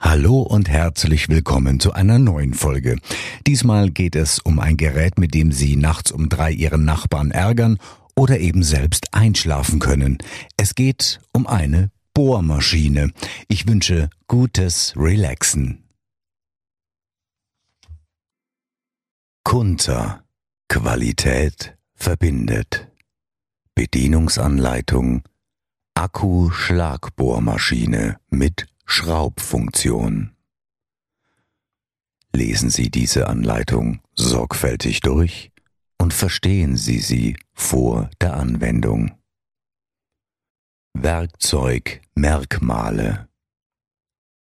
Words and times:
Hallo 0.00 0.42
und 0.42 0.68
herzlich 0.68 1.28
willkommen 1.28 1.80
zu 1.80 1.92
einer 1.92 2.20
neuen 2.20 2.54
Folge. 2.54 3.00
Diesmal 3.48 3.90
geht 3.90 4.14
es 4.14 4.38
um 4.38 4.60
ein 4.60 4.76
Gerät, 4.76 5.18
mit 5.18 5.34
dem 5.34 5.50
Sie 5.50 5.74
nachts 5.74 6.12
um 6.12 6.28
drei 6.28 6.52
Ihren 6.52 6.84
Nachbarn 6.84 7.32
ärgern 7.32 7.78
oder 8.14 8.38
eben 8.38 8.62
selbst 8.62 9.12
einschlafen 9.12 9.80
können. 9.80 10.18
Es 10.56 10.76
geht 10.76 11.18
um 11.32 11.48
eine 11.48 11.90
Bohrmaschine. 12.14 13.10
Ich 13.48 13.66
wünsche 13.66 14.08
gutes 14.28 14.94
Relaxen. 14.96 15.82
Kunter. 19.42 20.22
Qualität 20.68 21.76
verbindet. 21.94 22.86
Bedienungsanleitung. 23.74 25.22
Akku-Schlagbohrmaschine 25.94 28.20
mit 28.30 28.68
Schraubfunktion. 28.90 30.34
Lesen 32.34 32.70
Sie 32.70 32.90
diese 32.90 33.28
Anleitung 33.28 34.00
sorgfältig 34.16 35.00
durch 35.00 35.52
und 35.98 36.14
verstehen 36.14 36.78
Sie 36.78 36.98
sie 36.98 37.36
vor 37.52 38.10
der 38.20 38.34
Anwendung. 38.34 39.16
Werkzeugmerkmale 40.94 43.28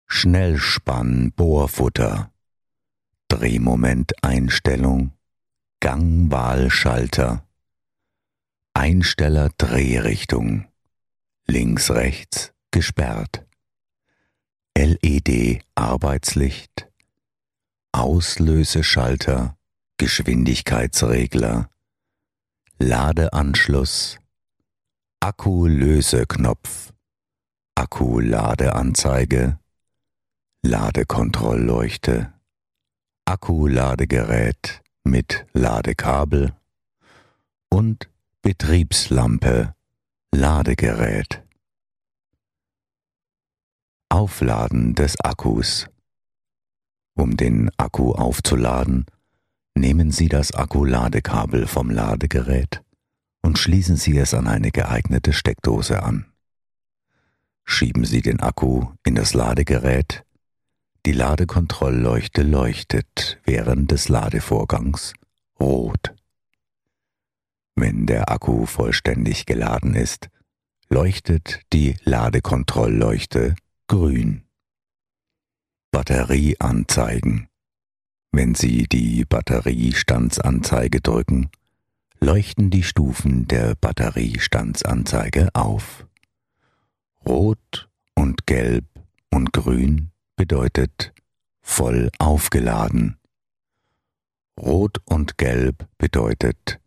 Schnellspann 0.08 1.34
Bohrfutter. 1.34 2.32
Drehmomenteinstellung 3.28 5.12
Gangwahlschalter. 5.82 7.46
Einsteller 8.74 9.50
Drehrichtung 9.58 10.66
links 11.48 11.92
rechts 11.92 12.54
gesperrt 12.72 13.47
LED 14.78 15.64
Arbeitslicht, 15.74 16.88
Auslöseschalter, 17.92 19.58
Geschwindigkeitsregler, 19.98 21.72
Ladeanschluss, 22.78 24.20
Akkulöseknopf, 25.20 26.94
Akkuladeanzeige, 27.74 29.58
Ladekontrollleuchte, 30.62 32.34
Akkuladegerät 33.26 34.84
mit 35.04 35.48
Ladekabel 35.54 36.54
und 37.70 38.12
Betriebslampe, 38.44 39.74
Ladegerät. 40.32 41.47
Aufladen 44.10 44.96
des 44.96 45.20
Akkus. 45.20 45.88
Um 47.14 47.36
den 47.36 47.70
Akku 47.78 48.14
aufzuladen, 48.14 49.06
nehmen 49.76 50.12
Sie 50.12 50.30
das 50.30 50.54
Akkuladekabel 50.54 51.68
vom 51.68 51.90
Ladegerät 51.90 52.82
und 53.42 53.60
schließen 53.60 53.98
Sie 53.98 54.18
es 54.18 54.34
an 54.34 54.48
eine 54.48 54.72
geeignete 54.72 55.34
Steckdose 55.34 56.04
an. 56.04 56.26
Schieben 57.66 58.06
Sie 58.06 58.22
den 58.22 58.40
Akku 58.40 58.88
in 59.04 59.16
das 59.16 59.34
Ladegerät. 59.34 60.24
Die 61.06 61.12
Ladekontrollleuchte 61.12 62.44
leuchtet 62.44 63.40
während 63.44 63.92
des 63.92 64.08
Ladevorgangs 64.08 65.14
rot. 65.60 66.16
Wenn 67.76 68.06
der 68.06 68.32
Akku 68.32 68.66
vollständig 68.66 69.46
geladen 69.46 69.96
ist, 69.96 70.30
leuchtet 70.90 71.62
die 71.74 71.98
Ladekontrollleuchte 72.04 73.56
grün. 73.88 74.44
Batterie 75.92 76.58
anzeigen. 76.60 77.48
Wenn 78.32 78.54
Sie 78.54 78.84
die 78.84 79.24
Batteriestandsanzeige 79.24 81.00
drücken, 81.00 81.50
leuchten 82.20 82.70
die 82.70 82.84
Stufen 82.84 83.48
der 83.48 83.76
Batteriestandsanzeige 83.76 85.50
auf. 85.54 86.06
Rot 87.26 87.90
und 88.14 88.46
Gelb 88.46 88.86
und 89.32 89.54
Grün 89.54 90.12
bedeutet 90.36 91.14
voll 91.62 92.10
aufgeladen. 92.20 93.18
Rot 94.60 94.98
und 95.06 95.38
Gelb 95.38 95.88
bedeutet 95.98 96.82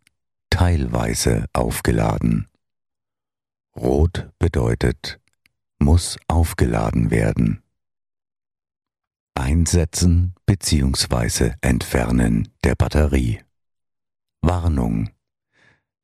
teilweise 0.51 1.45
aufgeladen. 1.53 2.47
Rot 3.75 4.29
bedeutet 4.37 5.20
muss 5.81 6.17
aufgeladen 6.27 7.11
werden. 7.11 7.61
Einsetzen 9.35 10.35
bzw. 10.45 11.53
Entfernen 11.61 12.49
der 12.63 12.75
Batterie. 12.75 13.41
Warnung. 14.41 15.09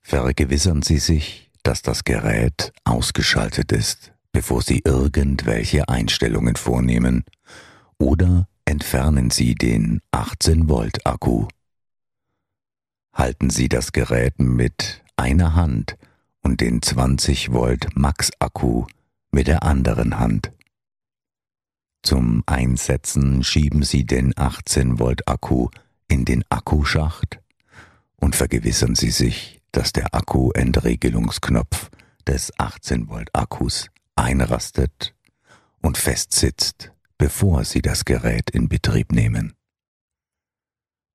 Vergewissern 0.01 0.81
Sie 0.81 0.99
sich, 0.99 1.51
dass 1.63 1.81
das 1.81 2.03
Gerät 2.03 2.73
ausgeschaltet 2.83 3.71
ist, 3.71 4.13
bevor 4.31 4.61
Sie 4.61 4.81
irgendwelche 4.83 5.87
Einstellungen 5.87 6.55
vornehmen, 6.55 7.23
oder 7.99 8.47
entfernen 8.65 9.29
Sie 9.29 9.55
den 9.55 10.01
18 10.11 10.69
Volt 10.69 11.05
Akku. 11.05 11.47
Halten 13.13 13.49
Sie 13.49 13.69
das 13.69 13.91
Gerät 13.91 14.39
mit 14.39 15.03
einer 15.15 15.55
Hand 15.55 15.97
und 16.41 16.61
den 16.61 16.81
20 16.81 17.51
Volt 17.51 17.87
Max 17.95 18.31
Akku 18.39 18.85
mit 19.31 19.47
der 19.47 19.63
anderen 19.63 20.19
Hand. 20.19 20.51
Zum 22.03 22.43
Einsetzen 22.45 23.43
schieben 23.43 23.83
Sie 23.83 24.05
den 24.05 24.33
18 24.37 24.99
Volt 24.99 25.27
Akku 25.27 25.69
in 26.07 26.25
den 26.25 26.43
Akkuschacht 26.49 27.39
und 28.15 28.35
vergewissern 28.35 28.95
Sie 28.95 29.11
sich, 29.11 29.61
dass 29.71 29.93
der 29.93 30.15
Akku-Entriegelungsknopf 30.15 31.89
des 32.25 32.51
18 32.57 33.09
Volt 33.09 33.29
Akkus 33.33 33.89
einrastet 34.15 35.13
und 35.81 35.97
festsitzt, 35.97 36.91
bevor 37.17 37.63
Sie 37.63 37.81
das 37.81 38.05
Gerät 38.05 38.49
in 38.49 38.69
Betrieb 38.69 39.11
nehmen. 39.11 39.53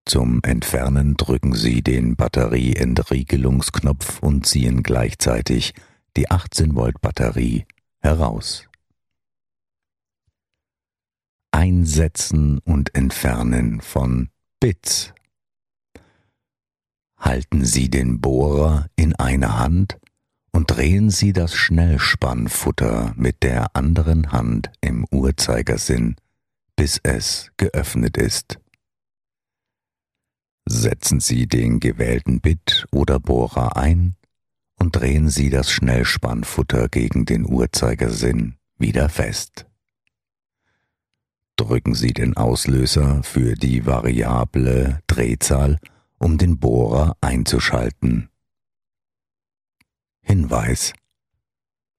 Zum 0.04 0.40
Entfernen 0.42 1.16
drücken 1.16 1.54
Sie 1.54 1.82
den 1.82 2.16
Batterieentriegelungsknopf 2.16 4.20
und 4.20 4.46
ziehen 4.46 4.82
gleichzeitig 4.82 5.74
die 6.16 6.30
18 6.30 6.74
Volt 6.74 7.00
Batterie 7.00 7.64
heraus. 8.02 8.68
Einsetzen 11.52 12.58
und 12.58 12.94
Entfernen 12.94 13.80
von 13.80 14.30
Bits. 14.60 15.12
Halten 17.18 17.64
Sie 17.64 17.88
den 17.88 18.20
Bohrer 18.20 18.88
in 18.96 19.14
einer 19.14 19.58
Hand 19.58 19.98
und 20.50 20.70
drehen 20.70 21.10
Sie 21.10 21.32
das 21.32 21.54
Schnellspannfutter 21.54 23.12
mit 23.16 23.42
der 23.42 23.76
anderen 23.76 24.32
Hand 24.32 24.70
im 24.80 25.06
Uhrzeigersinn, 25.10 26.16
bis 26.76 27.00
es 27.02 27.52
geöffnet 27.56 28.16
ist. 28.16 28.58
Setzen 30.66 31.20
Sie 31.20 31.46
den 31.46 31.80
gewählten 31.80 32.40
Bit 32.40 32.86
oder 32.92 33.20
Bohrer 33.20 33.76
ein 33.76 34.16
und 34.82 34.96
drehen 34.96 35.28
Sie 35.28 35.48
das 35.48 35.70
Schnellspannfutter 35.70 36.88
gegen 36.88 37.24
den 37.24 37.46
Uhrzeigersinn 37.48 38.56
wieder 38.78 39.08
fest. 39.08 39.64
Drücken 41.54 41.94
Sie 41.94 42.12
den 42.12 42.36
Auslöser 42.36 43.22
für 43.22 43.54
die 43.54 43.86
variable 43.86 44.98
Drehzahl, 45.06 45.78
um 46.18 46.36
den 46.36 46.58
Bohrer 46.58 47.16
einzuschalten. 47.20 48.28
Hinweis 50.20 50.92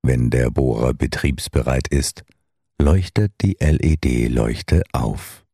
Wenn 0.01 0.29
der 0.29 0.51
Bohrer 0.51 0.93
betriebsbereit 0.93 1.87
ist, 1.87 2.25
leuchtet 2.81 3.31
die 3.39 3.55
LED-Leuchte 3.61 4.83
auf. 4.91 5.45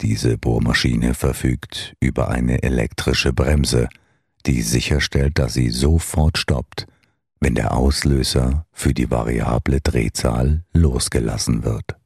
Diese 0.00 0.38
Bohrmaschine 0.38 1.14
verfügt 1.14 1.96
über 1.98 2.28
eine 2.28 2.62
elektrische 2.62 3.32
Bremse, 3.32 3.88
die 4.46 4.62
sicherstellt, 4.62 5.38
dass 5.38 5.54
sie 5.54 5.70
sofort 5.70 6.38
stoppt, 6.38 6.86
wenn 7.40 7.54
der 7.54 7.76
Auslöser 7.76 8.66
für 8.72 8.94
die 8.94 9.10
variable 9.10 9.80
Drehzahl 9.80 10.64
losgelassen 10.72 11.64
wird. 11.64 11.96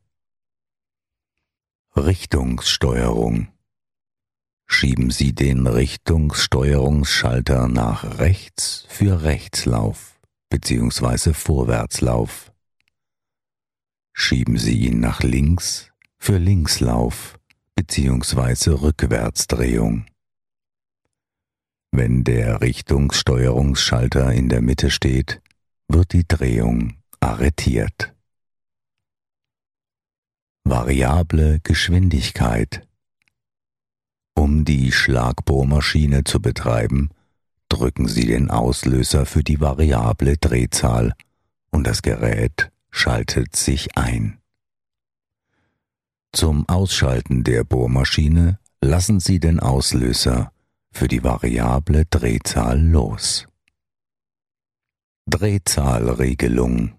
Richtungssteuerung 1.97 3.49
Schieben 4.71 5.11
Sie 5.11 5.35
den 5.35 5.67
Richtungssteuerungsschalter 5.67 7.69
nach 7.69 8.19
rechts 8.19 8.85
für 8.89 9.23
Rechtslauf 9.23 10.21
bzw. 10.51 11.33
Vorwärtslauf. 11.33 12.53
Schieben 14.13 14.59
Sie 14.59 14.87
ihn 14.87 15.01
nach 15.01 15.23
links 15.23 15.91
für 16.19 16.37
Linkslauf 16.37 17.39
bzw. 17.77 18.73
Rückwärtsdrehung. 18.73 20.05
Wenn 21.91 22.25
der 22.25 22.61
Richtungssteuerungsschalter 22.61 24.33
in 24.33 24.49
der 24.49 24.63
Mitte 24.63 24.91
steht, 24.91 25.41
wird 25.89 26.13
die 26.13 26.27
Drehung 26.27 26.95
arretiert. 27.21 28.15
Variable 30.65 31.61
Geschwindigkeit 31.63 32.89
um 34.39 34.65
die 34.65 34.93
Schlagbohrmaschine 34.93 36.23
zu 36.23 36.41
betreiben, 36.41 37.11
drücken 37.69 38.07
Sie 38.07 38.25
den 38.25 38.53
Auslöser 38.53 39.27
für 39.27 39.43
die 39.43 39.61
variable 39.61 40.37
Drehzahl 40.37 41.13
und 41.73 41.89
das 41.89 42.03
Gerät 42.03 42.71
schaltet 42.93 43.57
sich 43.57 43.97
ein. 43.97 44.39
Zum 46.33 46.69
Ausschalten 46.69 47.43
der 47.43 47.65
Bohrmaschine 47.65 48.61
lassen 48.81 49.19
Sie 49.19 49.41
den 49.41 49.59
Auslöser 49.59 50.53
für 50.99 51.07
die 51.07 51.23
variable 51.23 52.07
Drehzahl 52.07 52.81
los. 52.81 53.47
Drehzahlregelung 55.27 56.95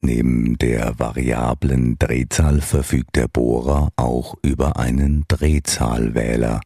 Neben 0.00 0.56
der 0.58 0.96
variablen 0.96 1.98
Drehzahl 1.98 2.60
verfügt 2.60 3.16
der 3.16 3.26
Bohrer 3.26 3.90
auch 3.96 4.36
über 4.40 4.76
einen 4.76 5.24
Drehzahlwähler, 5.26 6.60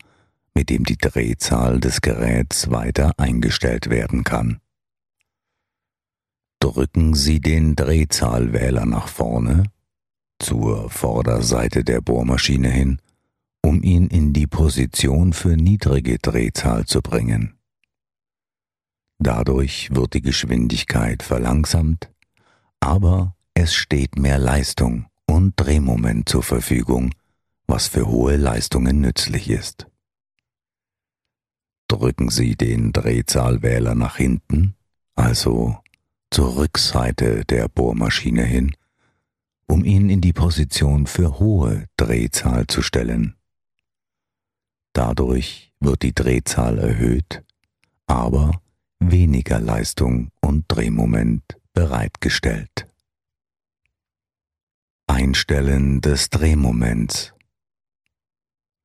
mit 0.52 0.68
dem 0.68 0.84
die 0.84 0.98
Drehzahl 0.98 1.80
des 1.80 2.02
Geräts 2.02 2.70
weiter 2.70 3.12
eingestellt 3.16 3.88
werden 3.88 4.22
kann. 4.22 4.60
Drücken 6.58 7.14
Sie 7.14 7.40
den 7.40 7.76
Drehzahlwähler 7.76 8.84
nach 8.84 9.08
vorne, 9.08 9.62
zur 10.38 10.90
Vorderseite 10.90 11.82
der 11.82 12.02
Bohrmaschine 12.02 12.68
hin, 12.68 13.00
um 13.62 13.82
ihn 13.82 14.08
in 14.08 14.32
die 14.32 14.46
Position 14.46 15.32
für 15.32 15.56
niedrige 15.56 16.18
Drehzahl 16.18 16.86
zu 16.86 17.02
bringen. 17.02 17.58
Dadurch 19.18 19.94
wird 19.94 20.14
die 20.14 20.22
Geschwindigkeit 20.22 21.22
verlangsamt 21.22 22.10
aber 22.80 23.36
es 23.54 23.74
steht 23.74 24.18
mehr 24.18 24.38
Leistung 24.38 25.06
und 25.26 25.52
Drehmoment 25.56 26.28
zur 26.28 26.42
Verfügung, 26.42 27.14
was 27.66 27.86
für 27.86 28.08
hohe 28.08 28.36
Leistungen 28.36 29.00
nützlich 29.00 29.48
ist. 29.48 29.86
Drücken 31.86 32.30
Sie 32.30 32.56
den 32.56 32.92
Drehzahlwähler 32.92 33.94
nach 33.94 34.16
hinten, 34.16 34.74
also 35.14 35.78
zur 36.30 36.56
Rückseite 36.56 37.44
der 37.44 37.68
Bohrmaschine 37.68 38.44
hin, 38.44 38.74
um 39.66 39.84
ihn 39.84 40.08
in 40.08 40.20
die 40.20 40.32
Position 40.32 41.06
für 41.06 41.38
hohe 41.38 41.86
Drehzahl 41.96 42.66
zu 42.66 42.82
stellen. 42.82 43.36
Dadurch 44.92 45.72
wird 45.80 46.02
die 46.02 46.14
Drehzahl 46.14 46.78
erhöht, 46.78 47.42
aber 48.06 48.60
weniger 48.98 49.60
Leistung 49.60 50.30
und 50.40 50.64
Drehmoment 50.68 51.42
bereitgestellt. 51.72 52.88
Einstellen 55.06 56.00
des 56.00 56.30
Drehmoments. 56.30 57.32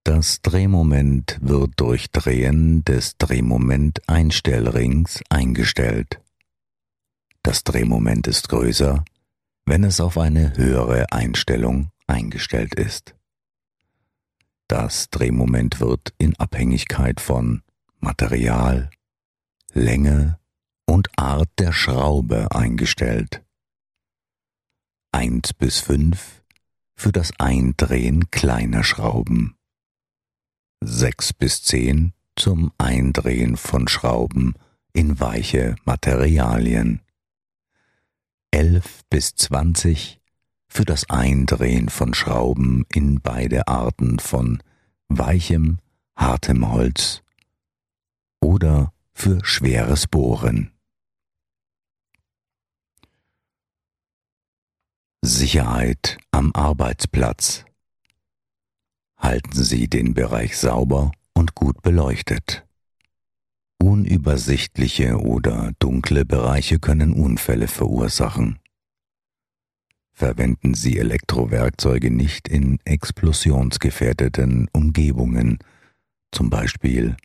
Das 0.04 0.44
Drehmoment 0.44 1.40
wird 1.42 1.72
durch 1.78 2.12
Drehen 2.12 2.86
des 2.86 3.18
Drehmoment-Einstellrings 3.18 5.24
eingestellt. 5.30 6.22
Das 7.42 7.64
Drehmoment 7.64 8.28
ist 8.28 8.50
größer, 8.50 9.04
wenn 9.66 9.84
es 9.84 10.00
auf 10.00 10.20
eine 10.20 10.56
höhere 10.58 11.12
Einstellung 11.12 11.90
eingestellt 12.06 12.76
ist. 12.76 13.15
Das 14.68 15.10
Drehmoment 15.12 15.80
wird 15.80 16.14
in 16.18 16.36
Abhängigkeit 16.38 17.22
von 17.22 17.62
Material, 18.00 18.90
Länge 19.74 20.40
und 20.86 21.08
Art 21.18 21.50
der 21.60 21.72
Schraube 21.72 22.48
eingestellt. 22.52 23.44
1 25.12 25.54
bis 25.54 25.80
5 25.82 26.44
für 26.96 27.12
das 27.12 27.32
Eindrehen 27.40 28.32
kleiner 28.32 28.84
Schrauben. 28.84 29.56
6 30.82 31.34
bis 31.34 31.64
10 31.64 32.14
zum 32.36 32.72
Eindrehen 32.78 33.58
von 33.58 33.88
Schrauben 33.88 34.56
in 34.94 35.20
weiche 35.20 35.76
Materialien. 35.86 37.02
11 38.52 39.04
bis 39.10 39.36
20 39.36 40.20
für 40.76 40.84
das 40.84 41.10
Eindrehen 41.10 41.88
von 41.88 42.14
Schrauben 42.14 42.86
in 42.94 43.22
beide 43.22 43.70
Arten 43.70 44.20
von 44.20 44.62
weichem, 45.08 45.80
hartem 46.18 46.70
Holz 46.70 47.24
oder 48.42 48.92
für 49.14 49.40
schweres 49.46 50.06
Bohren. 50.06 50.72
Sicherheit 55.22 56.18
am 56.32 56.52
Arbeitsplatz. 56.54 57.64
Halten 59.18 59.54
Sie 59.54 59.88
den 59.88 60.14
Bereich 60.14 60.58
sauber 60.58 61.14
und 61.34 61.56
gut 61.56 61.84
beleuchtet. 61.84 62.68
Unübersichtliche 63.82 65.22
oder 65.22 65.72
dunkle 65.80 66.26
Bereiche 66.26 66.80
können 66.80 67.14
Unfälle 67.14 67.70
verursachen. 67.70 68.60
Verwenden 70.18 70.76
Sie 70.76 70.98
Elektrowerkzeuge 70.98 72.10
nicht 72.10 72.48
in 72.48 72.80
explosionsgefährdeten 72.86 74.70
Umgebungen, 74.72 75.60
zum 76.32 76.50
Beispiel 76.50 77.18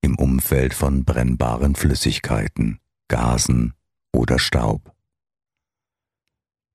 im 0.00 0.18
Umfeld 0.18 0.72
von 0.72 1.04
brennbaren 1.04 1.74
Flüssigkeiten, 1.74 2.78
Gasen 3.08 3.74
oder 4.14 4.38
Staub. 4.38 4.94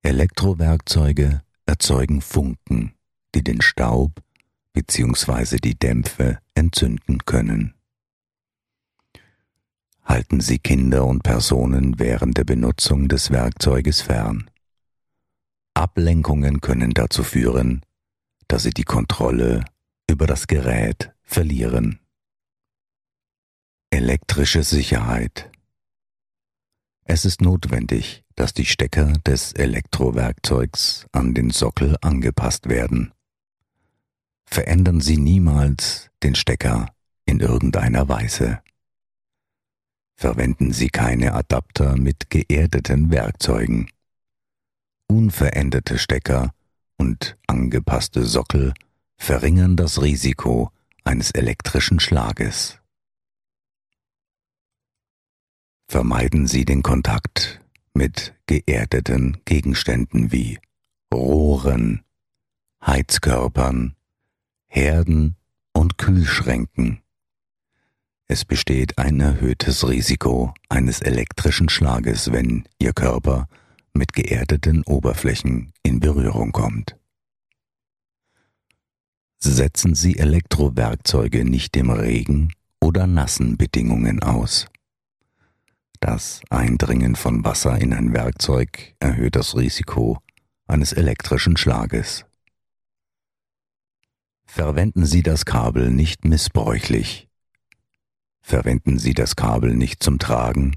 Elektrowerkzeuge 0.04 1.42
erzeugen 1.66 2.20
Funken, 2.20 2.94
die 3.34 3.42
den 3.42 3.60
Staub 3.60 4.22
bzw. 4.74 5.56
die 5.56 5.76
Dämpfe 5.76 6.38
entzünden 6.54 7.18
können. 7.26 7.74
Halten 10.04 10.40
Sie 10.40 10.60
Kinder 10.60 11.04
und 11.04 11.24
Personen 11.24 11.98
während 11.98 12.38
der 12.38 12.44
Benutzung 12.44 13.08
des 13.08 13.32
Werkzeuges 13.32 14.02
fern. 14.02 14.48
Ablenkungen 15.74 16.60
können 16.60 16.92
dazu 16.92 17.24
führen, 17.24 17.82
dass 18.48 18.62
Sie 18.62 18.70
die 18.70 18.84
Kontrolle 18.84 19.64
über 20.08 20.26
das 20.26 20.46
Gerät 20.46 21.12
verlieren. 21.22 21.98
Elektrische 23.90 24.62
Sicherheit 24.62 25.50
Es 27.04 27.24
ist 27.24 27.40
notwendig, 27.40 28.24
dass 28.34 28.54
die 28.54 28.64
Stecker 28.64 29.12
des 29.26 29.52
Elektrowerkzeugs 29.52 31.06
an 31.12 31.34
den 31.34 31.50
Sockel 31.50 31.96
angepasst 32.00 32.68
werden. 32.68 33.12
Verändern 34.46 35.00
Sie 35.00 35.16
niemals 35.16 36.10
den 36.22 36.34
Stecker 36.34 36.94
in 37.24 37.40
irgendeiner 37.40 38.08
Weise. 38.08 38.60
Verwenden 40.16 40.72
Sie 40.72 40.88
keine 40.88 41.34
Adapter 41.34 41.96
mit 41.96 42.30
geerdeten 42.30 43.10
Werkzeugen. 43.10 43.90
Unveränderte 45.06 45.98
Stecker 45.98 46.52
und 46.96 47.36
angepasste 47.46 48.24
Sockel 48.24 48.74
verringern 49.16 49.76
das 49.76 50.02
Risiko 50.02 50.70
eines 51.04 51.30
elektrischen 51.30 52.00
Schlages. 52.00 52.78
Vermeiden 55.88 56.46
Sie 56.46 56.64
den 56.64 56.82
Kontakt 56.82 57.60
mit 57.92 58.34
geerdeten 58.46 59.38
Gegenständen 59.44 60.32
wie 60.32 60.58
Rohren, 61.12 62.02
Heizkörpern, 62.84 63.94
Herden 64.66 65.36
und 65.72 65.98
Kühlschränken. 65.98 67.02
Es 68.26 68.44
besteht 68.44 68.98
ein 68.98 69.20
erhöhtes 69.20 69.86
Risiko 69.86 70.54
eines 70.68 71.00
elektrischen 71.00 71.68
Schlages, 71.68 72.32
wenn 72.32 72.64
Ihr 72.78 72.92
Körper 72.92 73.48
mit 73.94 74.12
geerdeten 74.12 74.82
Oberflächen 74.84 75.72
in 75.82 76.00
Berührung 76.00 76.52
kommt. 76.52 76.96
Setzen 79.38 79.94
Sie 79.94 80.18
Elektrowerkzeuge 80.18 81.44
nicht 81.44 81.74
dem 81.74 81.90
Regen 81.90 82.52
oder 82.80 83.06
nassen 83.06 83.56
Bedingungen 83.56 84.22
aus. 84.22 84.66
Das 86.00 86.42
Eindringen 86.50 87.16
von 87.16 87.44
Wasser 87.44 87.80
in 87.80 87.94
ein 87.94 88.12
Werkzeug 88.12 88.94
erhöht 89.00 89.36
das 89.36 89.56
Risiko 89.56 90.18
eines 90.66 90.92
elektrischen 90.92 91.56
Schlages. 91.56 92.26
Verwenden 94.44 95.06
Sie 95.06 95.22
das 95.22 95.44
Kabel 95.44 95.90
nicht 95.90 96.24
missbräuchlich. 96.24 97.28
Verwenden 98.40 98.98
Sie 98.98 99.14
das 99.14 99.36
Kabel 99.36 99.74
nicht 99.74 100.02
zum 100.02 100.18
Tragen, 100.18 100.76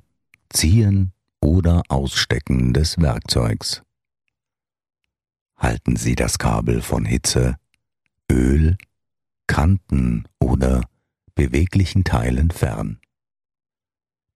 Ziehen 0.49 1.11
oder 1.47 1.81
Ausstecken 1.87 2.73
des 2.73 2.99
Werkzeugs. 2.99 3.81
Halten 5.55 5.95
Sie 5.95 6.15
das 6.15 6.39
Kabel 6.39 6.81
von 6.81 7.05
Hitze, 7.05 7.55
Öl, 8.29 8.77
Kanten 9.47 10.25
oder 10.41 10.83
beweglichen 11.35 12.03
Teilen 12.03 12.51
fern. 12.51 12.99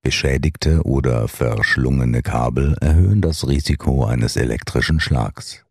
Beschädigte 0.02 0.84
oder 0.84 1.28
verschlungene 1.28 2.22
Kabel 2.22 2.78
erhöhen 2.80 3.22
das 3.22 3.46
Risiko 3.46 4.06
eines 4.06 4.38
elektrischen 4.38 5.02
Schlags. 5.02 5.66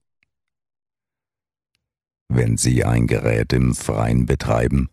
Wenn 2.29 2.59
Sie 2.59 2.85
ein 2.85 3.07
Gerät 3.07 3.55
im 3.55 3.75
Freien 3.75 4.27
betreiben, 4.27 4.91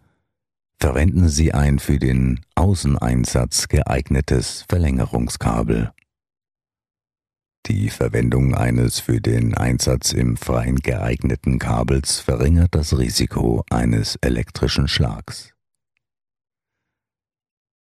verwenden 0.79 1.27
Sie 1.27 1.53
ein 1.53 1.77
für 1.77 1.99
den 1.99 2.39
Außeneinsatz 2.55 3.67
geeignetes 3.67 4.63
Verlängerungskabel. 4.69 5.91
Die 7.67 7.89
Verwendung 7.89 8.55
eines 8.55 9.01
für 9.01 9.19
den 9.19 9.53
Einsatz 9.53 10.13
im 10.13 10.38
Freien 10.38 10.77
geeigneten 10.77 11.59
Kabels 11.59 12.21
verringert 12.21 12.74
das 12.74 12.97
Risiko 12.97 13.65
eines 13.69 14.15
elektrischen 14.21 14.88
Schlags. 14.88 15.51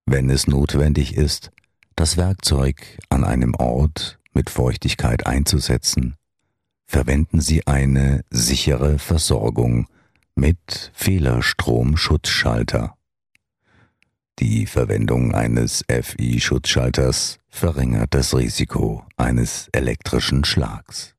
Wenn 0.05 0.29
es 0.29 0.47
notwendig 0.47 1.15
ist, 1.15 1.51
das 1.95 2.17
Werkzeug 2.17 2.99
an 3.07 3.23
einem 3.23 3.55
Ort 3.55 4.19
mit 4.33 4.49
Feuchtigkeit 4.49 5.25
einzusetzen, 5.25 6.15
verwenden 6.85 7.39
Sie 7.39 7.65
eine 7.65 8.25
sichere 8.29 8.99
Versorgung 8.99 9.87
mit 10.35 10.91
Fehlerstromschutzschalter. 10.93 12.98
Die 14.39 14.67
Verwendung 14.67 15.35
eines 15.35 15.83
FI-Schutzschalters 15.89 17.39
verringert 17.49 18.13
das 18.13 18.33
Risiko 18.33 19.05
eines 19.17 19.67
elektrischen 19.73 20.45
Schlags. 20.45 21.13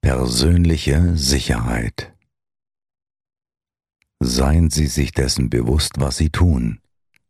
Persönliche 0.00 1.16
Sicherheit 1.16 2.14
Seien 4.20 4.70
Sie 4.70 4.86
sich 4.86 5.10
dessen 5.10 5.50
bewusst, 5.50 5.94
was 5.98 6.18
Sie 6.18 6.30
tun, 6.30 6.78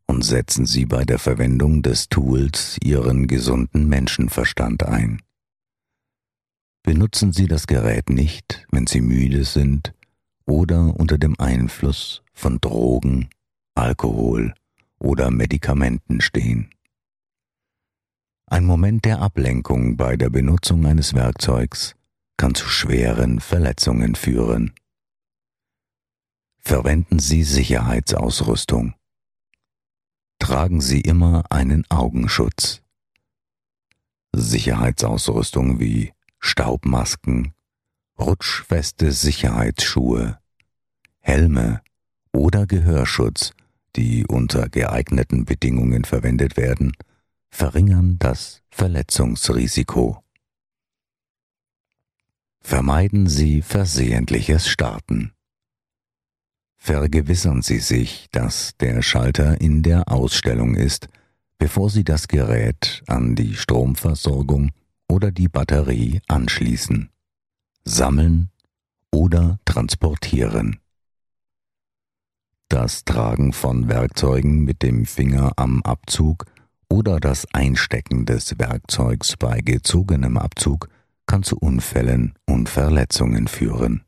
und 0.07 0.23
setzen 0.23 0.66
Sie 0.66 0.85
bei 0.85 1.04
der 1.04 1.18
Verwendung 1.18 1.83
des 1.83 2.11
Tools 2.11 2.76
Ihren 2.83 3.26
gesunden 3.26 3.88
Menschenverstand 3.88 4.83
ein. 4.83 5.23
Benutzen 6.83 7.33
Sie 7.33 7.47
das 7.47 7.66
Gerät 7.66 8.11
nicht, 8.11 8.66
wenn 8.71 8.87
Sie 8.87 9.00
müde 9.00 9.45
sind 9.45 9.95
oder 10.45 10.95
unter 10.95 11.16
dem 11.16 11.40
Einfluss 11.40 12.23
von 12.35 12.59
Drogen, 12.61 13.30
Alkohol 13.78 14.54
oder 14.99 15.30
Medikamenten 15.30 16.20
stehen. 16.20 16.70
Ein 18.47 18.64
Moment 18.64 19.04
der 19.04 19.20
Ablenkung 19.20 19.97
bei 19.97 20.16
der 20.16 20.30
Benutzung 20.30 20.85
eines 20.85 21.14
Werkzeugs 21.14 21.94
kann 22.37 22.54
zu 22.54 22.68
schweren 22.68 23.40
Verletzungen 23.40 24.16
führen. 24.16 24.73
Verwenden 26.58 27.20
Sie 27.20 27.44
Sicherheitsausrüstung. 27.44 28.94
Tragen 30.40 30.80
Sie 30.80 31.00
immer 31.00 31.44
einen 31.50 31.85
Augenschutz. 31.88 32.82
Sicherheitsausrüstung 34.32 35.78
wie 35.78 36.12
Staubmasken, 36.40 37.54
rutschfeste 38.18 39.12
Sicherheitsschuhe, 39.12 40.38
Helme 41.20 41.80
oder 42.32 42.66
Gehörschutz, 42.66 43.52
die 43.99 44.25
unter 44.26 44.69
geeigneten 44.69 45.45
Bedingungen 45.45 46.05
verwendet 46.05 46.57
werden, 46.57 46.93
verringern 47.50 48.17
das 48.21 48.62
Verletzungsrisiko. 48.71 50.23
Vermeiden 52.61 53.26
Sie 53.26 53.61
versehentliches 53.61 54.69
Starten. 54.69 55.33
Vergewissern 56.76 57.62
Sie 57.62 57.81
sich, 57.81 58.28
dass 58.31 58.76
der 58.78 59.02
Schalter 59.02 59.61
in 59.61 59.83
der 59.83 60.09
Ausstellung 60.12 60.76
ist, 60.76 61.09
bevor 61.59 61.90
Sie 61.90 62.05
das 62.05 62.28
Gerät 62.28 63.02
an 63.09 63.35
die 63.35 63.57
Stromversorgung 63.57 64.71
oder 65.09 65.33
die 65.33 65.49
Batterie 65.49 66.21
anschließen, 66.28 67.11
sammeln 67.85 68.50
oder 69.11 69.59
transportieren. 69.64 70.78
Das 72.70 73.06
Tragen 73.06 73.54
von 73.54 73.88
Werkzeugen 73.88 74.62
mit 74.62 74.82
dem 74.82 75.06
Finger 75.06 75.52
am 75.56 75.82
Abzug 75.84 76.44
oder 76.90 77.18
das 77.18 77.46
Einstecken 77.54 78.26
des 78.26 78.58
Werkzeugs 78.58 79.38
bei 79.38 79.62
gezogenem 79.62 80.37
Abzug 80.37 80.90
kann 81.26 81.42
zu 81.42 81.56
Unfällen 81.56 82.34
und 82.46 82.68
Verletzungen 82.68 83.48
führen. 83.48 84.04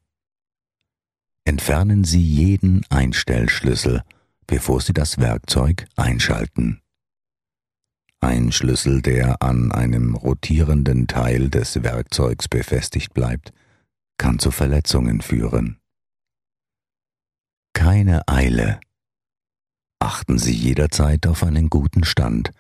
Entfernen 1.45 2.05
Sie 2.05 2.21
jeden 2.21 2.85
Einstellschlüssel, 2.91 4.03
bevor 4.47 4.83
Sie 4.83 4.93
das 4.93 5.17
Werkzeug 5.17 5.87
einschalten. 5.97 6.83
Ein 8.21 8.53
Schlüssel, 8.53 9.01
der 9.01 9.41
an 9.41 9.73
einem 9.73 10.15
rotierenden 10.15 11.07
Teil 11.07 11.49
des 11.49 11.83
Werkzeugs 11.83 12.47
befestigt 12.47 13.15
bleibt, 13.15 13.55
kann 14.19 14.39
zu 14.39 14.51
Verletzungen 14.51 15.23
führen. 15.23 15.80
Keine 17.73 18.27
Eile. 18.29 18.81
Achten 19.99 20.39
Sie 20.39 20.55
jederzeit 20.55 21.27
auf 21.27 21.43
einen 21.43 21.71
guten 21.71 22.05
Stand 22.05 22.53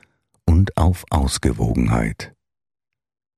und 0.45 0.76
auf 0.76 1.05
Ausgewogenheit. 1.11 2.35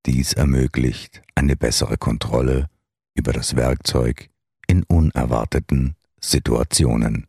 Dies 0.07 0.33
ermöglicht 0.33 1.23
eine 1.35 1.57
bessere 1.57 1.97
Kontrolle 1.97 2.69
über 3.15 3.33
das 3.33 3.57
Werkzeug 3.57 4.31
in 4.67 4.83
unerwarteten 4.85 5.97
Situationen. 6.21 7.27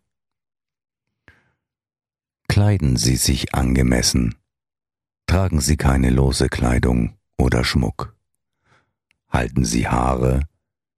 Kleiden 2.48 2.98
Sie 2.98 3.16
sich 3.16 3.54
angemessen 3.54 4.36
Tragen 5.28 5.62
Sie 5.62 5.78
keine 5.78 6.12
lose 6.12 6.48
Kleidung 6.48 7.18
oder 7.38 7.64
Schmuck. 7.64 8.16
Halten 9.30 9.66
Sie 9.66 9.88
Haare, 9.88 10.42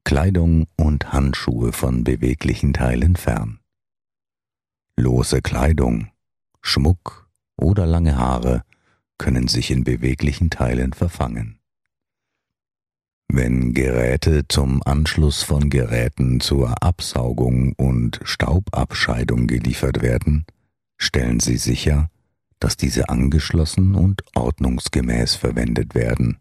Kleidung 0.06 0.68
und 0.78 1.12
Handschuhe 1.14 1.74
von 1.74 2.04
beweglichen 2.04 2.74
Teilen 2.74 3.16
fern. 3.16 3.60
Lose 4.96 5.42
Kleidung, 5.42 6.12
Schmuck 6.62 7.28
oder 7.58 7.88
lange 7.88 8.16
Haare 8.16 8.62
können 9.18 9.48
sich 9.48 9.72
in 9.72 9.84
beweglichen 9.84 10.52
Teilen 10.52 10.94
verfangen. 10.94 11.60
Wenn 13.28 13.74
Geräte 13.74 14.48
zum 14.48 14.84
Anschluss 14.84 15.42
von 15.42 15.72
Geräten 15.72 16.40
zur 16.40 16.84
Absaugung 16.84 17.74
und 17.74 18.20
Staubabscheidung 18.24 19.48
geliefert 19.48 20.04
werden, 20.04 20.46
stellen 20.98 21.40
Sie 21.40 21.58
sicher, 21.58 22.12
dass 22.60 22.78
diese 22.78 23.10
angeschlossen 23.10 23.96
und 23.96 24.24
ordnungsgemäß 24.36 25.34
verwendet 25.34 25.96
werden. 25.96 26.38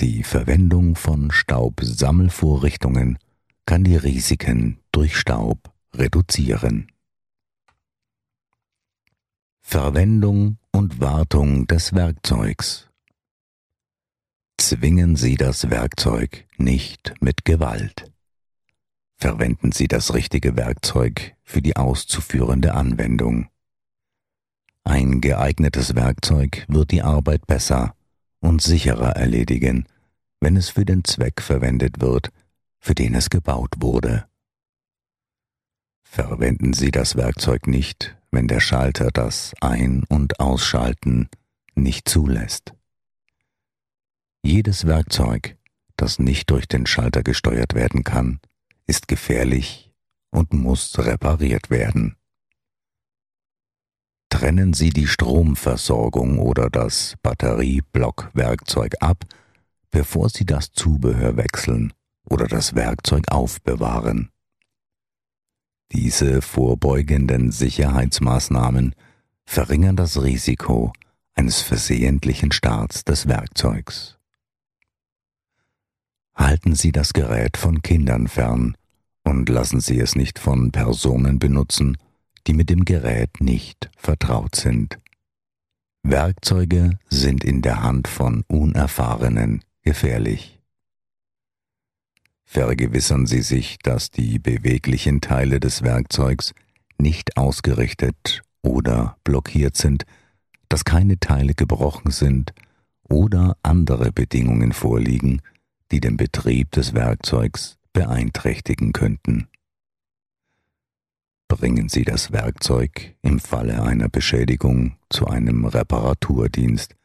Die 0.00 0.22
Verwendung 0.22 0.96
von 0.96 1.30
Staubsammelvorrichtungen 1.30 3.18
kann 3.64 3.84
die 3.84 3.96
Risiken 3.96 4.80
durch 4.92 5.16
Staub 5.16 5.72
reduzieren. 5.94 6.90
Verwendung 9.62 10.58
und 10.72 11.00
Wartung 11.00 11.66
des 11.66 11.94
Werkzeugs 11.94 12.88
Zwingen 14.58 15.16
Sie 15.16 15.36
das 15.36 15.70
Werkzeug 15.70 16.46
nicht 16.56 17.14
mit 17.20 17.44
Gewalt. 17.44 18.10
Verwenden 19.16 19.72
Sie 19.72 19.88
das 19.88 20.14
richtige 20.14 20.56
Werkzeug 20.56 21.34
für 21.42 21.60
die 21.60 21.76
auszuführende 21.76 22.74
Anwendung. 22.74 23.48
Ein 24.84 25.20
geeignetes 25.20 25.94
Werkzeug 25.94 26.64
wird 26.68 26.90
die 26.90 27.02
Arbeit 27.02 27.46
besser 27.46 27.94
und 28.44 28.60
sicherer 28.60 29.16
erledigen, 29.16 29.86
wenn 30.40 30.56
es 30.56 30.68
für 30.68 30.84
den 30.84 31.02
Zweck 31.04 31.40
verwendet 31.40 32.00
wird, 32.00 32.30
für 32.78 32.94
den 32.94 33.14
es 33.14 33.30
gebaut 33.30 33.72
wurde. 33.78 34.26
Verwenden 36.02 36.74
Sie 36.74 36.90
das 36.90 37.16
Werkzeug 37.16 37.66
nicht, 37.66 38.16
wenn 38.30 38.46
der 38.46 38.60
Schalter 38.60 39.10
das 39.10 39.54
Ein- 39.60 40.04
und 40.08 40.40
Ausschalten 40.40 41.28
nicht 41.74 42.06
zulässt. 42.08 42.74
Jedes 44.42 44.86
Werkzeug, 44.86 45.56
das 45.96 46.18
nicht 46.18 46.50
durch 46.50 46.68
den 46.68 46.86
Schalter 46.86 47.22
gesteuert 47.22 47.74
werden 47.74 48.04
kann, 48.04 48.40
ist 48.86 49.08
gefährlich 49.08 49.90
und 50.30 50.52
muss 50.52 50.98
repariert 50.98 51.70
werden 51.70 52.16
trennen 54.34 54.72
Sie 54.72 54.90
die 54.90 55.06
Stromversorgung 55.06 56.40
oder 56.40 56.68
das 56.68 57.14
Batterieblockwerkzeug 57.22 58.96
ab, 58.98 59.24
bevor 59.92 60.28
Sie 60.28 60.44
das 60.44 60.72
Zubehör 60.72 61.36
wechseln 61.36 61.92
oder 62.28 62.48
das 62.48 62.74
Werkzeug 62.74 63.28
aufbewahren 63.30 64.30
Diese 65.92 66.42
vorbeugenden 66.42 67.52
Sicherheitsmaßnahmen 67.52 68.96
verringern 69.44 69.94
das 69.94 70.20
Risiko 70.20 70.92
eines 71.36 71.60
versehentlichen 71.62 72.50
Starts 72.50 73.04
des 73.04 73.28
Werkzeugs. 73.28 74.18
Halten 76.34 76.74
Sie 76.74 76.90
das 76.90 77.12
Gerät 77.12 77.56
von 77.56 77.82
Kindern 77.82 78.26
fern 78.26 78.76
und 79.22 79.48
lassen 79.48 79.78
Sie 79.78 80.00
es 80.00 80.16
nicht 80.16 80.40
von 80.40 80.72
Personen 80.72 81.38
benutzen, 81.38 81.96
die 82.46 82.54
mit 82.54 82.70
dem 82.70 82.84
Gerät 82.84 83.40
nicht 83.40 83.90
vertraut 83.96 84.54
sind. 84.54 84.98
Werkzeuge 86.02 86.98
sind 87.08 87.44
in 87.44 87.62
der 87.62 87.82
Hand 87.82 88.08
von 88.08 88.44
Unerfahrenen 88.48 89.62
gefährlich. 89.82 90.60
Vergewissern 92.44 93.26
Sie 93.26 93.42
sich, 93.42 93.78
dass 93.78 94.10
die 94.10 94.38
beweglichen 94.38 95.20
Teile 95.20 95.60
des 95.60 95.82
Werkzeugs 95.82 96.52
nicht 96.98 97.36
ausgerichtet 97.36 98.42
oder 98.62 99.16
blockiert 99.24 99.76
sind, 99.76 100.04
dass 100.68 100.84
keine 100.84 101.18
Teile 101.18 101.54
gebrochen 101.54 102.10
sind 102.10 102.52
oder 103.08 103.56
andere 103.62 104.12
Bedingungen 104.12 104.72
vorliegen, 104.72 105.40
die 105.90 106.00
den 106.00 106.16
Betrieb 106.16 106.70
des 106.72 106.94
Werkzeugs 106.94 107.76
beeinträchtigen 107.92 108.92
könnten. 108.92 109.48
Bringen 111.56 111.88
Sie 111.88 112.02
das 112.02 112.32
Werkzeug 112.32 113.14
im 113.22 113.38
Falle 113.38 113.80
einer 113.84 114.08
Beschädigung 114.08 114.96
zu 115.08 115.28
einem 115.28 115.64
Reparaturdienst, 115.64 116.96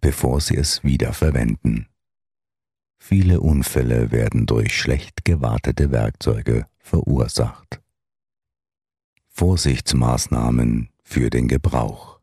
bevor 0.00 0.40
Sie 0.40 0.56
es 0.56 0.82
wieder 0.82 1.12
verwenden. 1.12 1.86
Viele 2.98 3.40
Unfälle 3.40 4.10
werden 4.10 4.46
durch 4.46 4.76
schlecht 4.76 5.24
gewartete 5.24 5.92
Werkzeuge 5.92 6.66
verursacht. 6.80 7.80
Vorsichtsmaßnahmen 9.28 10.88
für 11.04 11.30
den 11.30 11.46
Gebrauch. 11.46 12.18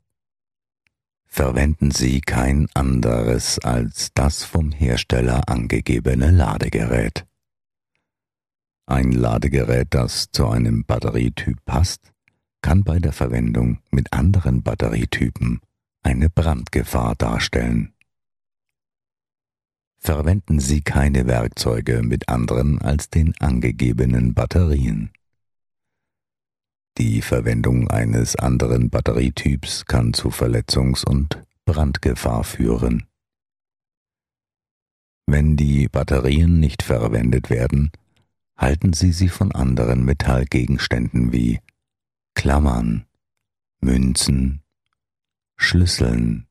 Verwenden 1.27 1.91
Sie 1.91 2.19
kein 2.19 2.67
anderes 2.73 3.57
als 3.59 4.09
das 4.13 4.43
vom 4.43 4.73
Hersteller 4.73 5.47
angegebene 5.47 6.29
Ladegerät. 6.29 7.25
Ein 8.89 9.11
Ladegerät, 9.11 9.87
das 9.91 10.31
zu 10.31 10.47
einem 10.47 10.83
Batterietyp 10.83 11.63
passt, 11.65 12.11
kann 12.61 12.83
bei 12.83 12.99
der 12.99 13.13
Verwendung 13.13 13.79
mit 13.91 14.11
anderen 14.11 14.63
Batterietypen 14.63 15.61
eine 16.03 16.29
Brandgefahr 16.29 17.15
darstellen 17.15 17.93
verwenden 19.99 20.59
Sie 20.59 20.81
keine 20.81 21.27
Werkzeuge 21.27 22.01
mit 22.01 22.29
anderen 22.29 22.81
als 22.81 23.09
den 23.09 23.35
angegebenen 23.39 24.33
Batterien. 24.33 25.11
Die 26.97 27.21
Verwendung 27.21 27.89
eines 27.89 28.35
anderen 28.35 28.89
Batterietyps 28.89 29.85
kann 29.85 30.13
zu 30.13 30.29
Verletzungs- 30.29 31.05
und 31.05 31.43
Brandgefahr 31.65 32.43
führen. 32.43 33.05
Wenn 35.27 35.55
die 35.55 35.87
Batterien 35.87 36.59
nicht 36.59 36.81
verwendet 36.81 37.49
werden, 37.49 37.91
halten 38.59 38.93
Sie 38.93 39.13
sie 39.13 39.29
von 39.29 39.53
anderen 39.53 40.03
Metallgegenständen 40.03 41.31
wie 41.31 41.59
Klammern, 42.35 43.05
Münzen, 43.79 44.61
Schlüsseln, 45.55 46.47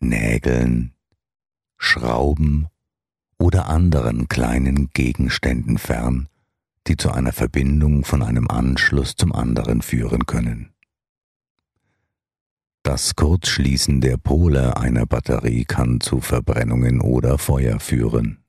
Nägeln, 0.00 0.92
Schrauben 1.78 2.66
oder 3.38 3.68
anderen 3.68 4.28
kleinen 4.28 4.90
Gegenständen 4.90 5.78
fern, 5.78 6.28
die 6.86 6.96
zu 6.96 7.12
einer 7.12 7.32
Verbindung 7.32 8.04
von 8.04 8.22
einem 8.22 8.48
Anschluss 8.48 9.14
zum 9.16 9.32
anderen 9.32 9.82
führen 9.82 10.26
können. 10.26 10.74
Das 12.82 13.16
Kurzschließen 13.16 14.00
der 14.00 14.18
Pole 14.18 14.76
einer 14.76 15.06
Batterie 15.06 15.64
kann 15.64 16.00
zu 16.00 16.20
Verbrennungen 16.20 17.00
oder 17.00 17.38
Feuer 17.38 17.80
führen. 17.80 18.43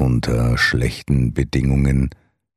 Unter 0.00 0.56
schlechten 0.56 1.34
Bedingungen 1.34 2.08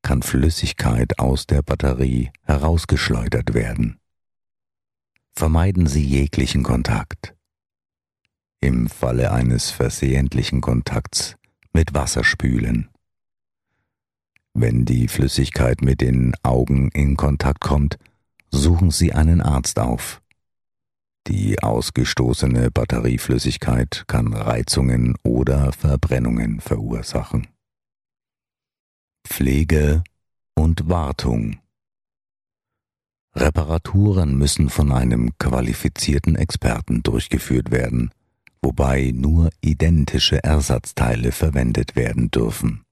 kann 0.01 0.21
Flüssigkeit 0.21 1.19
aus 1.19 1.45
der 1.45 1.61
Batterie 1.61 2.31
herausgeschleudert 2.43 3.53
werden. 3.53 3.99
Vermeiden 5.33 5.87
Sie 5.87 6.05
jeglichen 6.05 6.63
Kontakt 6.63 7.35
im 8.61 8.87
Falle 8.87 9.33
eines 9.33 9.71
versehentlichen 9.71 10.61
Kontakts 10.61 11.35
mit 11.73 11.93
Wasser 11.93 12.23
spülen. 12.23 12.87
Wenn 14.53 14.85
die 14.85 15.09
Flüssigkeit 15.09 15.81
mit 15.81 15.99
den 15.99 16.33
Augen 16.43 16.91
in 16.91 17.17
Kontakt 17.17 17.59
kommt, 17.59 17.97
suchen 18.51 18.89
Sie 18.89 19.11
einen 19.11 19.41
Arzt 19.41 19.79
auf. 19.79 20.22
Die 21.27 21.63
ausgestoßene 21.63 22.69
Batterieflüssigkeit 22.69 24.03
kann 24.07 24.33
Reizungen 24.33 25.15
oder 25.23 25.71
Verbrennungen 25.71 26.59
verursachen. 26.59 27.47
Pflege 29.25 30.03
und 30.53 30.89
Wartung 30.89 31.59
Reparaturen 33.35 34.37
müssen 34.37 34.69
von 34.69 34.91
einem 34.91 35.31
qualifizierten 35.39 36.35
Experten 36.35 37.01
durchgeführt 37.01 37.71
werden, 37.71 38.11
wobei 38.61 39.11
nur 39.15 39.49
identische 39.61 40.43
Ersatzteile 40.43 41.31
verwendet 41.31 41.95
werden 41.95 42.29
dürfen. 42.29 42.83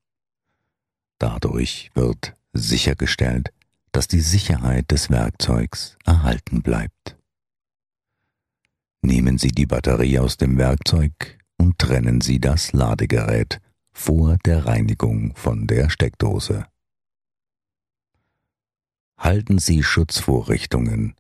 Dadurch 1.20 1.92
wird 1.94 2.34
sichergestellt, 2.54 3.54
dass 3.92 4.08
die 4.08 4.22
Sicherheit 4.22 4.90
des 4.90 5.10
Werkzeugs 5.10 5.98
erhalten 6.06 6.62
bleibt. 6.62 7.18
Nehmen 9.04 9.38
Sie 9.40 9.50
die 9.50 9.66
Batterie 9.66 10.20
aus 10.20 10.38
dem 10.38 10.58
Werkzeug 10.58 11.40
und 11.58 11.80
trennen 11.80 12.22
Sie 12.22 12.40
das 12.40 12.72
Ladegerät 12.72 13.60
vor 13.94 14.38
der 14.46 14.66
Reinigung 14.68 15.36
von 15.36 15.66
der 15.66 15.90
Steckdose. 15.90 16.66
Halten 19.18 19.58
Sie 19.58 19.82
Schutzvorrichtungen, 19.82 21.16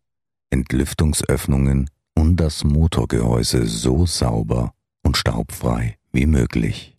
Entlüftungsöffnungen 0.51 1.89
und 2.15 2.37
das 2.37 2.63
Motorgehäuse 2.63 3.65
so 3.65 4.05
sauber 4.05 4.73
und 5.03 5.17
staubfrei 5.17 5.97
wie 6.11 6.27
möglich. 6.27 6.97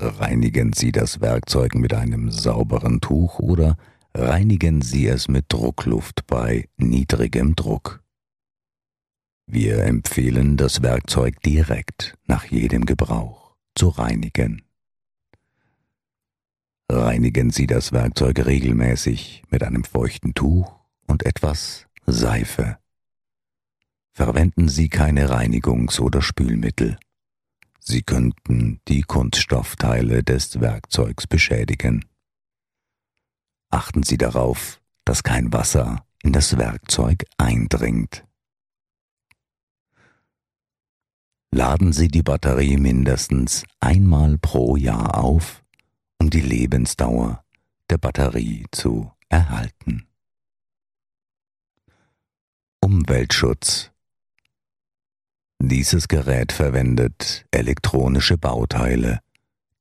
Reinigen 0.00 0.72
Sie 0.72 0.92
das 0.92 1.20
Werkzeug 1.20 1.74
mit 1.74 1.92
einem 1.92 2.30
sauberen 2.30 3.00
Tuch 3.00 3.40
oder 3.40 3.76
reinigen 4.14 4.80
Sie 4.80 5.08
es 5.08 5.26
mit 5.26 5.46
Druckluft 5.48 6.26
bei 6.28 6.68
niedrigem 6.76 7.56
Druck. 7.56 8.02
Wir 9.50 9.78
empfehlen, 9.84 10.58
das 10.58 10.82
Werkzeug 10.82 11.40
direkt 11.40 12.18
nach 12.26 12.44
jedem 12.44 12.84
Gebrauch 12.84 13.56
zu 13.74 13.88
reinigen. 13.88 14.62
Reinigen 16.92 17.48
Sie 17.48 17.66
das 17.66 17.92
Werkzeug 17.92 18.44
regelmäßig 18.44 19.44
mit 19.48 19.62
einem 19.62 19.84
feuchten 19.84 20.34
Tuch 20.34 20.78
und 21.06 21.24
etwas 21.24 21.86
Seife. 22.04 22.76
Verwenden 24.12 24.68
Sie 24.68 24.90
keine 24.90 25.30
Reinigungs- 25.30 25.98
oder 25.98 26.20
Spülmittel. 26.20 26.98
Sie 27.80 28.02
könnten 28.02 28.82
die 28.86 29.00
Kunststoffteile 29.00 30.22
des 30.22 30.60
Werkzeugs 30.60 31.26
beschädigen. 31.26 32.04
Achten 33.70 34.02
Sie 34.02 34.18
darauf, 34.18 34.82
dass 35.06 35.22
kein 35.22 35.54
Wasser 35.54 36.04
in 36.22 36.34
das 36.34 36.58
Werkzeug 36.58 37.24
eindringt. 37.38 38.27
Laden 41.50 41.92
Sie 41.92 42.08
die 42.08 42.22
Batterie 42.22 42.76
mindestens 42.76 43.64
einmal 43.80 44.38
pro 44.38 44.76
Jahr 44.76 45.16
auf, 45.18 45.64
um 46.18 46.30
die 46.30 46.42
Lebensdauer 46.42 47.44
der 47.90 47.98
Batterie 47.98 48.66
zu 48.70 49.10
erhalten. 49.28 50.06
Umweltschutz 52.80 53.90
dieses 55.60 56.06
Gerät 56.06 56.52
verwendet 56.52 57.44
elektronische 57.50 58.38
Bauteile, 58.38 59.20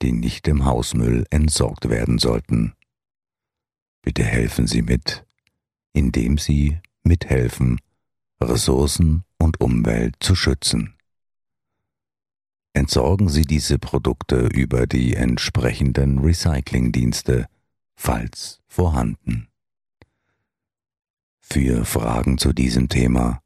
die 0.02 0.12
nicht 0.12 0.48
im 0.48 0.66
Hausmüll 0.66 1.26
entsorgt 1.30 1.90
werden 1.90 2.18
sollten. 2.18 2.74
Bitte 4.02 4.24
helfen 4.24 4.66
Sie 4.66 4.82
mit, 4.82 5.26
indem 5.94 6.40
Sie 6.40 6.80
mithelfen, 7.04 7.80
Ressourcen 8.42 9.24
und 9.38 9.62
Umwelt 9.62 10.16
zu 10.20 10.34
schützen. 10.34 10.97
Entsorgen 12.78 13.28
Sie 13.28 13.42
diese 13.42 13.80
Produkte 13.80 14.50
über 14.54 14.86
die 14.86 15.16
entsprechenden 15.16 16.20
Recyclingdienste, 16.20 17.48
falls 17.96 18.62
vorhanden. 18.68 19.48
Für 21.40 21.86
Fragen 21.86 22.38
zu 22.38 22.54
diesem 22.54 22.88
Thema 22.88 23.42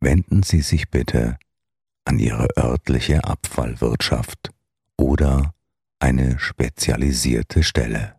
wenden 0.00 0.42
Sie 0.42 0.62
sich 0.62 0.88
bitte 0.88 1.38
an 2.06 2.18
ihre 2.18 2.48
örtliche 2.56 3.24
Abfallwirtschaft 3.24 4.52
oder 4.96 5.54
eine 5.98 6.38
spezialisierte 6.38 7.62
Stelle. 7.62 8.16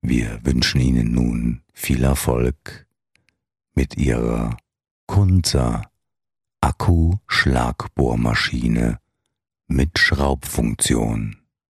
Wir 0.00 0.38
wünschen 0.44 0.80
Ihnen 0.80 1.10
nun 1.10 1.64
viel 1.72 2.04
Erfolg 2.04 2.86
mit 3.74 3.96
Ihrer 3.96 4.56
Kunza 5.08 5.90
Akku-Schlagbohrmaschine 6.78 8.98
mit 9.66 9.98
Schraubfunktion. 9.98 11.38